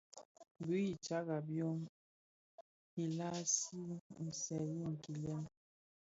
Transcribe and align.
Bui 0.63 0.85
i 0.91 0.93
tagà 1.07 1.35
byom,i 1.49 3.03
làgsi 3.17 3.81
senji 4.41 4.89
kilel. 5.03 5.43